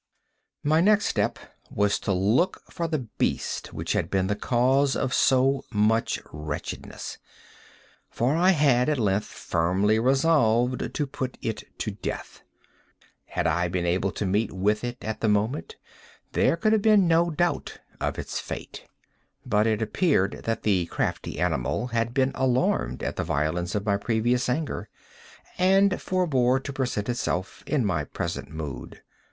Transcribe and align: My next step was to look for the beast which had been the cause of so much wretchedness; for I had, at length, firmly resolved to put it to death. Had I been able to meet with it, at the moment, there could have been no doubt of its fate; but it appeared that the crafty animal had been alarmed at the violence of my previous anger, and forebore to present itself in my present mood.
My 0.63 0.81
next 0.81 1.05
step 1.05 1.37
was 1.69 1.99
to 1.99 2.11
look 2.11 2.63
for 2.71 2.87
the 2.87 3.05
beast 3.19 3.71
which 3.71 3.93
had 3.93 4.09
been 4.09 4.25
the 4.25 4.35
cause 4.35 4.95
of 4.95 5.13
so 5.13 5.63
much 5.71 6.19
wretchedness; 6.33 7.19
for 8.09 8.35
I 8.35 8.49
had, 8.49 8.89
at 8.89 8.97
length, 8.97 9.27
firmly 9.27 9.99
resolved 9.99 10.91
to 10.91 11.05
put 11.05 11.37
it 11.43 11.65
to 11.77 11.91
death. 11.91 12.41
Had 13.25 13.45
I 13.45 13.67
been 13.67 13.85
able 13.85 14.11
to 14.13 14.25
meet 14.25 14.51
with 14.51 14.83
it, 14.83 14.97
at 15.03 15.21
the 15.21 15.29
moment, 15.29 15.75
there 16.31 16.57
could 16.57 16.73
have 16.73 16.81
been 16.81 17.07
no 17.07 17.29
doubt 17.29 17.77
of 17.99 18.17
its 18.17 18.39
fate; 18.39 18.85
but 19.45 19.67
it 19.67 19.83
appeared 19.83 20.41
that 20.45 20.63
the 20.63 20.87
crafty 20.87 21.39
animal 21.39 21.85
had 21.89 22.11
been 22.15 22.31
alarmed 22.33 23.03
at 23.03 23.17
the 23.17 23.23
violence 23.23 23.75
of 23.75 23.85
my 23.85 23.97
previous 23.97 24.49
anger, 24.49 24.89
and 25.59 26.01
forebore 26.01 26.59
to 26.59 26.73
present 26.73 27.07
itself 27.07 27.63
in 27.67 27.85
my 27.85 28.03
present 28.03 28.49
mood. 28.49 29.03